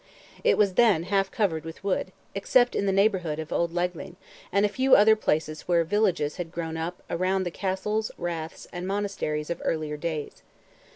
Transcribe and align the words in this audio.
It 0.43 0.57
was 0.57 0.73
then 0.73 1.03
half 1.03 1.29
covered 1.29 1.63
with 1.63 1.83
wood, 1.83 2.11
except 2.33 2.75
in 2.75 2.87
the 2.87 2.91
neighbourhood 2.91 3.37
of 3.37 3.53
Old 3.53 3.71
Leighlin, 3.71 4.15
and 4.51 4.65
a 4.65 4.67
few 4.67 4.95
other 4.95 5.15
places 5.15 5.67
where 5.67 5.83
villages 5.83 6.37
had 6.37 6.51
grown 6.51 6.75
up 6.75 7.03
around 7.07 7.43
the 7.43 7.51
castles, 7.51 8.09
raths, 8.17 8.65
and 8.73 8.87
monasteries 8.87 9.51
of 9.51 9.61
earlier 9.63 9.97
days. 9.97 10.41